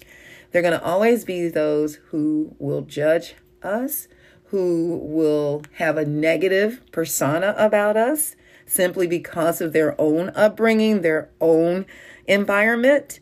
They're 0.55 0.63
going 0.63 0.79
to 0.79 0.85
always 0.85 1.25
be 1.25 1.49
those 1.49 1.97
who 2.11 2.55
will 2.61 2.83
judge 2.83 3.35
us, 3.61 4.07
who 4.45 5.01
will 5.03 5.63
have 5.79 5.97
a 5.97 6.07
negative 6.07 6.81
persona 6.93 7.57
about 7.59 7.97
us 7.97 8.37
simply 8.65 9.09
because 9.09 9.61
of 9.61 9.73
their 9.73 10.01
own 10.01 10.31
upbringing, 10.37 11.01
their 11.01 11.29
own 11.41 11.87
environment. 12.29 13.19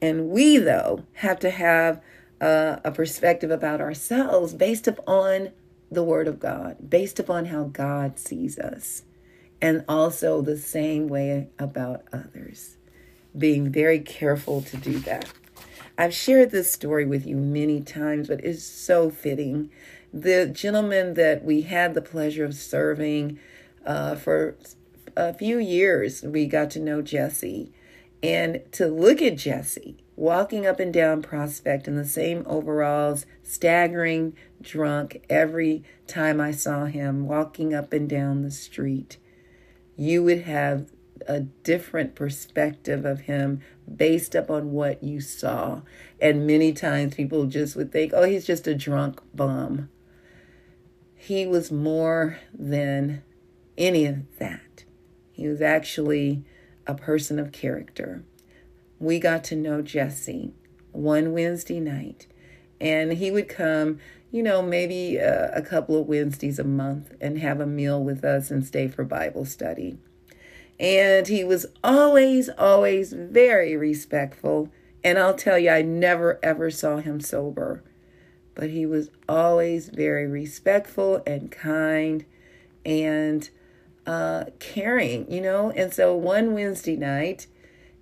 And 0.00 0.30
we, 0.30 0.56
though, 0.58 1.04
have 1.12 1.38
to 1.38 1.50
have 1.50 2.02
a 2.40 2.90
perspective 2.92 3.52
about 3.52 3.80
ourselves 3.80 4.52
based 4.52 4.88
upon 4.88 5.52
the 5.88 6.02
Word 6.02 6.26
of 6.26 6.40
God, 6.40 6.90
based 6.90 7.20
upon 7.20 7.44
how 7.44 7.62
God 7.62 8.18
sees 8.18 8.58
us, 8.58 9.04
and 9.60 9.84
also 9.88 10.42
the 10.42 10.58
same 10.58 11.06
way 11.06 11.48
about 11.60 12.02
others. 12.12 12.76
Being 13.38 13.70
very 13.70 14.00
careful 14.00 14.62
to 14.62 14.76
do 14.76 14.98
that. 14.98 15.32
I've 15.98 16.14
shared 16.14 16.50
this 16.50 16.72
story 16.72 17.04
with 17.04 17.26
you 17.26 17.36
many 17.36 17.80
times, 17.80 18.28
but 18.28 18.44
it's 18.44 18.64
so 18.64 19.10
fitting. 19.10 19.70
The 20.12 20.46
gentleman 20.46 21.14
that 21.14 21.44
we 21.44 21.62
had 21.62 21.94
the 21.94 22.02
pleasure 22.02 22.44
of 22.44 22.54
serving 22.54 23.38
uh, 23.84 24.16
for 24.16 24.56
a 25.16 25.34
few 25.34 25.58
years, 25.58 26.22
we 26.22 26.46
got 26.46 26.70
to 26.70 26.80
know 26.80 27.02
Jesse. 27.02 27.72
And 28.22 28.62
to 28.72 28.86
look 28.86 29.20
at 29.20 29.36
Jesse 29.36 29.96
walking 30.16 30.66
up 30.66 30.78
and 30.78 30.92
down 30.92 31.22
Prospect 31.22 31.88
in 31.88 31.96
the 31.96 32.04
same 32.04 32.44
overalls, 32.46 33.26
staggering 33.42 34.34
drunk 34.60 35.24
every 35.28 35.82
time 36.06 36.40
I 36.40 36.52
saw 36.52 36.84
him 36.84 37.26
walking 37.26 37.74
up 37.74 37.92
and 37.92 38.08
down 38.08 38.42
the 38.42 38.50
street, 38.50 39.18
you 39.96 40.22
would 40.22 40.42
have 40.42 40.90
a 41.28 41.40
different 41.40 42.14
perspective 42.14 43.04
of 43.04 43.20
him 43.20 43.60
based 43.94 44.34
upon 44.34 44.72
what 44.72 45.02
you 45.02 45.20
saw. 45.20 45.82
And 46.20 46.46
many 46.46 46.72
times 46.72 47.14
people 47.14 47.46
just 47.46 47.76
would 47.76 47.92
think, 47.92 48.12
oh, 48.14 48.24
he's 48.24 48.46
just 48.46 48.66
a 48.66 48.74
drunk 48.74 49.20
bum. 49.34 49.88
He 51.14 51.46
was 51.46 51.70
more 51.70 52.38
than 52.52 53.22
any 53.78 54.06
of 54.06 54.38
that. 54.38 54.84
He 55.30 55.48
was 55.48 55.60
actually 55.60 56.44
a 56.86 56.94
person 56.94 57.38
of 57.38 57.52
character. 57.52 58.24
We 58.98 59.18
got 59.18 59.44
to 59.44 59.56
know 59.56 59.82
Jesse 59.82 60.52
one 60.92 61.32
Wednesday 61.32 61.80
night, 61.80 62.26
and 62.80 63.14
he 63.14 63.30
would 63.30 63.48
come, 63.48 63.98
you 64.30 64.42
know, 64.42 64.62
maybe 64.62 65.16
a, 65.16 65.52
a 65.54 65.62
couple 65.62 66.00
of 66.00 66.06
Wednesdays 66.06 66.58
a 66.58 66.64
month 66.64 67.14
and 67.20 67.38
have 67.38 67.60
a 67.60 67.66
meal 67.66 68.02
with 68.02 68.24
us 68.24 68.50
and 68.50 68.64
stay 68.64 68.88
for 68.88 69.04
Bible 69.04 69.44
study. 69.44 69.98
And 70.82 71.28
he 71.28 71.44
was 71.44 71.64
always, 71.84 72.50
always 72.58 73.12
very 73.12 73.76
respectful. 73.76 74.68
And 75.04 75.16
I'll 75.16 75.36
tell 75.36 75.56
you, 75.56 75.70
I 75.70 75.82
never 75.82 76.40
ever 76.42 76.70
saw 76.70 76.96
him 76.96 77.20
sober. 77.20 77.84
But 78.56 78.70
he 78.70 78.84
was 78.84 79.08
always 79.28 79.88
very 79.88 80.26
respectful 80.26 81.22
and 81.24 81.50
kind 81.50 82.24
and 82.84 83.48
uh, 84.06 84.46
caring, 84.58 85.30
you 85.30 85.40
know. 85.40 85.70
And 85.70 85.94
so 85.94 86.16
one 86.16 86.52
Wednesday 86.52 86.96
night, 86.96 87.46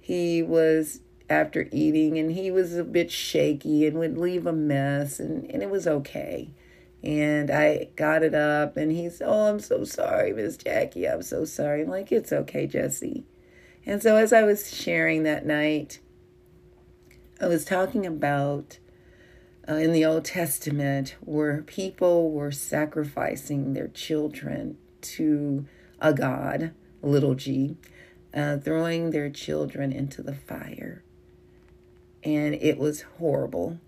he 0.00 0.42
was 0.42 1.00
after 1.28 1.68
eating 1.70 2.18
and 2.18 2.32
he 2.32 2.50
was 2.50 2.76
a 2.76 2.82
bit 2.82 3.10
shaky 3.10 3.86
and 3.86 3.98
would 3.98 4.18
leave 4.18 4.46
a 4.46 4.52
mess, 4.52 5.20
and, 5.20 5.48
and 5.50 5.62
it 5.62 5.70
was 5.70 5.86
okay. 5.86 6.50
And 7.02 7.50
I 7.50 7.88
got 7.96 8.22
it 8.22 8.34
up, 8.34 8.76
and 8.76 8.92
he's, 8.92 9.22
Oh, 9.24 9.48
I'm 9.48 9.60
so 9.60 9.84
sorry, 9.84 10.32
Miss 10.32 10.56
Jackie. 10.56 11.08
I'm 11.08 11.22
so 11.22 11.44
sorry. 11.44 11.82
I'm 11.82 11.88
like, 11.88 12.12
It's 12.12 12.32
okay, 12.32 12.66
Jesse. 12.66 13.24
And 13.86 14.02
so, 14.02 14.16
as 14.16 14.32
I 14.32 14.42
was 14.42 14.74
sharing 14.74 15.22
that 15.22 15.46
night, 15.46 16.00
I 17.40 17.46
was 17.46 17.64
talking 17.64 18.04
about 18.04 18.78
uh, 19.66 19.74
in 19.74 19.92
the 19.92 20.04
Old 20.04 20.26
Testament 20.26 21.16
where 21.20 21.62
people 21.62 22.30
were 22.30 22.50
sacrificing 22.50 23.72
their 23.72 23.88
children 23.88 24.76
to 25.00 25.64
a 26.00 26.12
god, 26.12 26.72
little 27.02 27.34
g, 27.34 27.76
uh, 28.34 28.58
throwing 28.58 29.10
their 29.10 29.30
children 29.30 29.92
into 29.92 30.22
the 30.22 30.34
fire. 30.34 31.02
And 32.22 32.54
it 32.54 32.78
was 32.78 33.02
horrible. 33.18 33.78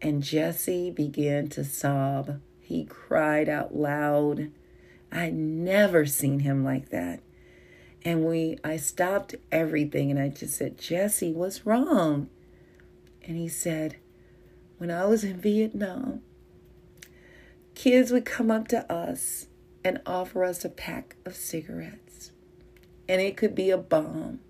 And 0.00 0.22
Jesse 0.22 0.90
began 0.90 1.48
to 1.48 1.64
sob. 1.64 2.40
He 2.60 2.84
cried 2.84 3.48
out 3.48 3.74
loud. 3.74 4.50
I'd 5.10 5.34
never 5.34 6.04
seen 6.04 6.40
him 6.40 6.64
like 6.64 6.90
that. 6.90 7.20
And 8.02 8.24
we 8.24 8.58
I 8.62 8.76
stopped 8.76 9.34
everything 9.50 10.10
and 10.10 10.20
I 10.20 10.28
just 10.28 10.56
said, 10.56 10.78
Jesse, 10.78 11.32
what's 11.32 11.66
wrong? 11.66 12.28
And 13.22 13.36
he 13.36 13.48
said, 13.48 13.96
When 14.78 14.90
I 14.90 15.06
was 15.06 15.24
in 15.24 15.40
Vietnam, 15.40 16.22
kids 17.74 18.12
would 18.12 18.24
come 18.24 18.50
up 18.50 18.68
to 18.68 18.92
us 18.92 19.46
and 19.84 20.00
offer 20.06 20.44
us 20.44 20.64
a 20.64 20.68
pack 20.68 21.16
of 21.24 21.34
cigarettes. 21.34 22.32
And 23.08 23.20
it 23.20 23.36
could 23.36 23.54
be 23.54 23.70
a 23.70 23.78
bomb. 23.78 24.40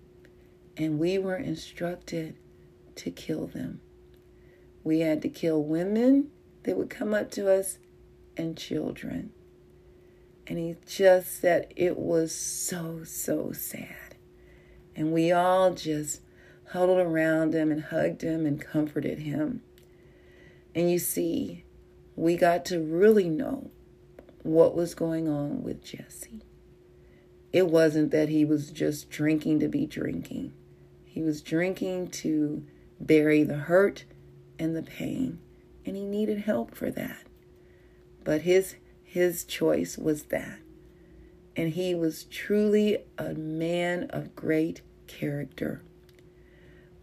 And 0.75 0.99
we 0.99 1.17
were 1.17 1.35
instructed 1.35 2.35
to 2.95 3.11
kill 3.11 3.47
them. 3.47 3.81
We 4.87 5.01
had 5.01 5.21
to 5.23 5.27
kill 5.27 5.61
women 5.61 6.29
that 6.63 6.77
would 6.77 6.89
come 6.89 7.13
up 7.13 7.29
to 7.31 7.51
us 7.51 7.77
and 8.37 8.57
children. 8.57 9.33
And 10.47 10.57
he 10.57 10.77
just 10.85 11.41
said 11.41 11.73
it 11.75 11.97
was 11.97 12.33
so, 12.33 13.01
so 13.03 13.51
sad. 13.51 14.15
And 14.95 15.11
we 15.11 15.29
all 15.29 15.73
just 15.73 16.21
huddled 16.69 16.99
around 16.99 17.53
him 17.53 17.69
and 17.69 17.83
hugged 17.83 18.21
him 18.21 18.45
and 18.45 18.61
comforted 18.61 19.19
him. 19.19 19.61
And 20.73 20.89
you 20.89 20.99
see, 20.99 21.65
we 22.15 22.37
got 22.37 22.63
to 22.67 22.79
really 22.79 23.27
know 23.27 23.69
what 24.43 24.73
was 24.73 24.95
going 24.95 25.27
on 25.27 25.63
with 25.63 25.83
Jesse. 25.83 26.43
It 27.51 27.67
wasn't 27.67 28.11
that 28.11 28.29
he 28.29 28.45
was 28.45 28.71
just 28.71 29.09
drinking 29.09 29.59
to 29.59 29.67
be 29.67 29.85
drinking, 29.85 30.53
he 31.03 31.21
was 31.21 31.41
drinking 31.41 32.11
to 32.11 32.63
bury 33.01 33.43
the 33.43 33.57
hurt 33.57 34.05
and 34.59 34.75
the 34.75 34.83
pain, 34.83 35.39
and 35.85 35.95
he 35.95 36.03
needed 36.03 36.39
help 36.39 36.75
for 36.75 36.91
that. 36.91 37.23
But 38.23 38.41
his 38.41 38.75
his 39.03 39.45
choice 39.45 39.97
was 39.97 40.23
that. 40.25 40.59
And 41.55 41.73
he 41.73 41.95
was 41.95 42.25
truly 42.25 42.99
a 43.17 43.33
man 43.33 44.07
of 44.11 44.35
great 44.35 44.81
character. 45.07 45.81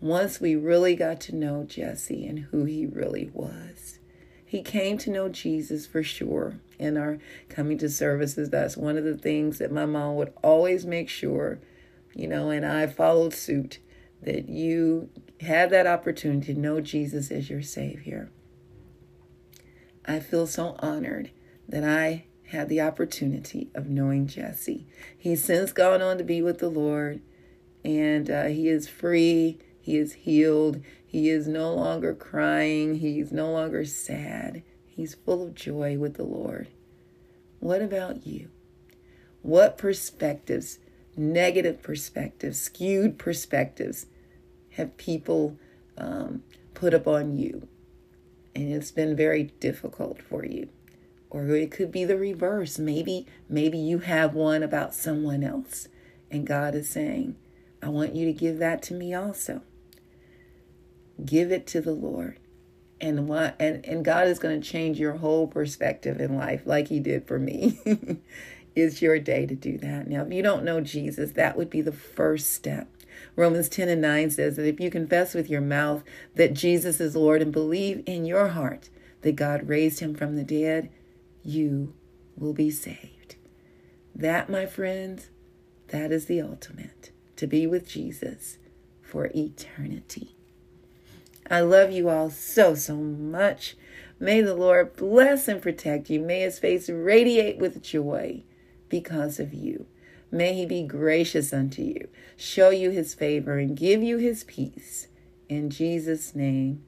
Once 0.01 0.38
we 0.40 0.55
really 0.55 0.95
got 0.95 1.19
to 1.23 1.35
know 1.35 1.64
Jesse 1.64 2.27
and 2.27 2.38
who 2.38 2.64
he 2.64 2.87
really 2.87 3.31
was, 3.33 3.99
he 4.45 4.62
came 4.62 4.99
to 4.99 5.11
know 5.11 5.29
Jesus 5.29 5.87
for 5.87 6.03
sure 6.03 6.61
in 6.79 6.97
our 6.97 7.19
coming 7.49 7.79
to 7.79 7.88
services. 7.88 8.51
That's 8.51 8.77
one 8.77 8.99
of 8.99 9.05
the 9.05 9.17
things 9.17 9.59
that 9.59 9.73
my 9.73 9.87
mom 9.87 10.17
would 10.17 10.33
always 10.43 10.85
make 10.85 11.09
sure, 11.09 11.59
you 12.14 12.29
know, 12.29 12.51
and 12.51 12.64
I 12.64 12.87
followed 12.87 13.33
suit 13.33 13.79
that 14.23 14.49
you 14.49 15.09
have 15.40 15.70
that 15.70 15.87
opportunity 15.87 16.55
to 16.55 16.61
know 16.61 16.81
Jesus 16.81 17.31
as 17.31 17.51
your 17.51 17.62
Savior. 17.62 18.31
I 20.07 20.20
feel 20.20 20.47
so 20.47 20.77
honored 20.81 21.31
that 21.68 21.85
I 21.85 22.25
had 22.49 22.68
the 22.68 22.81
opportunity 22.81 23.70
of 23.75 23.88
knowing 23.88 24.27
Jesse. 24.27 24.87
He's 25.16 25.42
since 25.42 25.73
gone 25.73 26.03
on 26.03 26.18
to 26.18 26.25
be 26.25 26.42
with 26.42 26.59
the 26.59 26.68
Lord, 26.68 27.20
and 27.85 28.31
uh, 28.31 28.44
he 28.44 28.68
is 28.68 28.88
free, 28.88 29.59
he 29.81 29.97
is 29.97 30.12
healed, 30.12 30.83
he 31.05 31.31
is 31.31 31.47
no 31.47 31.73
longer 31.75 32.14
crying, 32.14 32.97
he's 32.97 33.33
no 33.33 33.51
longer 33.53 33.85
sad. 33.85 34.62
He's 34.87 35.14
full 35.14 35.42
of 35.42 35.55
joy 35.55 35.99
with 35.99 36.14
the 36.14 36.25
Lord. 36.25 36.68
What 37.61 37.83
about 37.83 38.27
you? 38.27 38.51
What 39.42 39.77
perspectives, 39.77 40.79
negative 41.16 41.83
perspectives, 41.83 42.61
skewed 42.61 43.18
perspectives, 43.18 44.07
have 44.75 44.97
people 44.97 45.57
um, 45.97 46.43
put 46.75 46.95
upon 46.95 47.37
you. 47.37 47.69
And 48.55 48.73
it's 48.73 48.91
been 48.91 49.17
very 49.17 49.45
difficult 49.61 50.23
for 50.23 50.45
you. 50.45 50.69
Or 51.31 51.49
it 51.51 51.71
could 51.71 51.91
be 51.91 52.05
the 52.05 52.17
reverse. 52.17 52.79
Maybe, 52.79 53.27
maybe 53.49 53.79
you 53.79 53.99
have 54.01 54.35
one 54.35 54.63
about 54.63 54.95
someone 54.95 55.43
else. 55.43 55.89
And 56.31 56.47
God 56.47 56.75
is 56.75 56.89
saying, 56.89 57.37
I 57.83 57.89
want 57.89 58.15
you 58.15 58.27
to 58.27 58.33
give 58.33 58.59
that 58.59 58.83
to 58.85 58.95
me 58.95 59.15
also. 59.15 59.63
Give 61.25 61.51
it 61.51 61.67
to 61.69 61.81
the 61.81 61.93
Lord. 61.93 62.39
And 63.01 63.29
what 63.29 63.57
and, 63.59 63.85
and 63.85 64.05
God 64.05 64.29
is 64.29 64.39
going 64.39 64.61
to 64.61 64.67
change 64.67 64.99
your 64.99 65.15
whole 65.15 65.47
perspective 65.47 66.21
in 66.21 66.37
life 66.37 66.63
like 66.65 66.89
he 66.89 67.01
did 67.01 67.27
for 67.27 67.39
me. 67.39 67.79
it's 68.77 69.03
your 69.03 69.19
day 69.19 69.47
to 69.47 69.55
do 69.55 69.77
that. 69.79 70.09
Now, 70.09 70.23
if 70.23 70.33
you 70.33 70.43
don't 70.43 70.65
know 70.65 70.81
Jesus, 70.81 71.33
that 71.33 71.57
would 71.57 71.71
be 71.71 71.83
the 71.83 71.93
first 71.93 72.53
step 72.53 72.89
Romans 73.37 73.68
10 73.68 73.88
and 73.88 74.01
9 74.03 74.31
says 74.31 74.57
that 74.57 74.66
if 74.66 74.79
you 74.81 74.90
confess 74.90 75.35
with 75.35 75.51
your 75.51 75.61
mouth 75.61 76.05
that 76.37 76.55
Jesus 76.55 77.01
is 77.01 77.16
Lord 77.16 77.42
and 77.42 77.53
believe 77.53 78.03
in 78.07 78.25
your 78.25 78.49
heart 78.49 78.90
that 79.23 79.37
God 79.37 79.68
raised 79.68 80.01
him 80.01 80.14
from 80.14 80.37
the 80.37 80.44
dead, 80.44 80.90
you 81.42 81.94
will 82.37 82.53
be 82.53 82.70
saved. 82.70 83.37
That, 84.14 84.49
my 84.49 84.66
friends, 84.66 85.31
that 85.88 86.12
is 86.12 86.27
the 86.27 86.40
ultimate. 86.40 87.11
to 87.37 87.47
be 87.47 87.66
with 87.66 87.88
Jesus 87.88 88.59
for 89.03 89.31
eternity. 89.35 90.37
I 91.51 91.61
love 91.61 91.90
you 91.90 92.09
all 92.09 92.31
so, 92.31 92.75
so 92.75 92.94
much. 92.97 93.77
May 94.18 94.40
the 94.40 94.55
Lord 94.55 94.97
bless 94.97 95.49
and 95.49 95.61
protect 95.61 96.09
you. 96.09 96.20
May 96.20 96.40
his 96.40 96.59
face 96.59 96.88
radiate 96.88 97.59
with 97.59 97.83
joy 97.83 98.44
because 98.88 99.40
of 99.40 99.53
you. 99.53 99.87
May 100.35 100.53
he 100.55 100.66
be 100.66 100.83
gracious 100.83 101.53
unto 101.53 101.81
you, 101.81 102.09
show 102.37 102.70
you 102.70 102.90
his 102.90 103.14
favor, 103.14 103.57
and 103.57 103.77
give 103.77 104.03
you 104.03 104.16
his 104.18 104.42
peace. 104.42 105.07
In 105.49 105.70
Jesus' 105.70 106.35
name, 106.35 106.83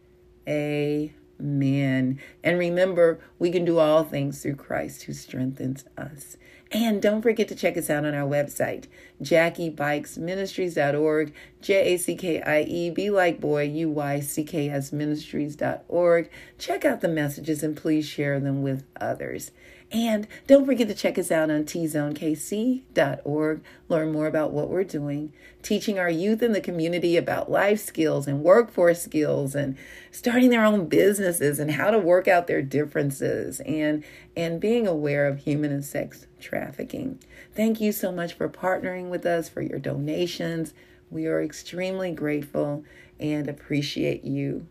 amen. 0.48 2.18
And 2.42 2.58
remember, 2.58 3.20
we 3.38 3.52
can 3.52 3.64
do 3.64 3.78
all 3.78 4.02
things 4.02 4.42
through 4.42 4.56
Christ 4.56 5.04
who 5.04 5.12
strengthens 5.12 5.84
us. 5.96 6.36
And 6.72 7.00
don't 7.00 7.22
forget 7.22 7.46
to 7.48 7.54
check 7.54 7.76
us 7.76 7.88
out 7.88 8.04
on 8.04 8.12
our 8.12 8.28
website, 8.28 8.86
JackieBuycksMinistries.org, 9.22 11.32
J 11.62 11.94
A 11.94 11.96
C 11.96 12.16
K 12.16 12.42
I 12.42 12.62
E, 12.62 12.90
B 12.90 13.08
like 13.08 13.40
boy, 13.40 13.62
U 13.62 13.88
Y 13.90 14.18
C 14.18 14.42
K 14.42 14.68
S 14.68 14.92
Ministries.org. 14.92 16.28
Check 16.58 16.84
out 16.84 17.02
the 17.02 17.08
messages 17.08 17.62
and 17.62 17.76
please 17.76 18.08
share 18.08 18.40
them 18.40 18.62
with 18.62 18.82
others. 19.00 19.52
And 19.92 20.26
don't 20.48 20.66
forget 20.66 20.88
to 20.88 20.94
check 20.94 21.16
us 21.16 21.30
out 21.30 21.48
on 21.48 21.62
tzonekc.org. 21.62 23.60
Learn 23.88 24.12
more 24.12 24.26
about 24.26 24.50
what 24.50 24.68
we're 24.68 24.82
doing, 24.82 25.32
teaching 25.62 25.96
our 25.96 26.10
youth 26.10 26.42
in 26.42 26.52
the 26.52 26.60
community 26.60 27.16
about 27.16 27.48
life 27.48 27.80
skills 27.80 28.26
and 28.26 28.42
workforce 28.42 29.00
skills 29.00 29.54
and 29.54 29.78
starting 30.10 30.50
their 30.50 30.64
own 30.64 30.88
businesses 30.88 31.60
and 31.60 31.70
how 31.70 31.92
to 31.92 32.00
work 32.00 32.26
out 32.26 32.48
their 32.48 32.62
differences 32.62 33.60
and 33.60 34.02
and 34.36 34.60
being 34.60 34.88
aware 34.88 35.28
of 35.28 35.38
human 35.38 35.70
and 35.70 35.84
sex 35.84 36.26
trafficking. 36.40 37.18
Thank 37.54 37.80
you 37.80 37.92
so 37.92 38.12
much 38.12 38.34
for 38.34 38.48
partnering 38.48 39.08
with 39.08 39.26
us 39.26 39.48
for 39.48 39.62
your 39.62 39.78
donations. 39.78 40.74
We 41.10 41.26
are 41.26 41.42
extremely 41.42 42.12
grateful 42.12 42.84
and 43.18 43.48
appreciate 43.48 44.24
you 44.24 44.66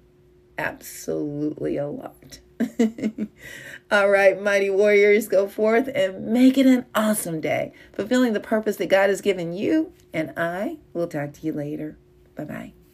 absolutely 0.57 1.77
a 1.77 1.87
lot. 1.87 2.39
All 3.91 4.09
right, 4.09 4.41
mighty 4.41 4.69
warriors, 4.69 5.27
go 5.27 5.47
forth 5.47 5.89
and 5.93 6.27
make 6.27 6.57
it 6.57 6.65
an 6.65 6.85
awesome 6.95 7.41
day, 7.41 7.73
fulfilling 7.93 8.33
the 8.33 8.39
purpose 8.39 8.77
that 8.77 8.89
God 8.89 9.09
has 9.09 9.21
given 9.21 9.53
you. 9.53 9.91
And 10.13 10.33
I 10.37 10.77
will 10.93 11.07
talk 11.07 11.33
to 11.33 11.45
you 11.45 11.53
later. 11.53 11.97
Bye 12.35 12.45
bye. 12.45 12.84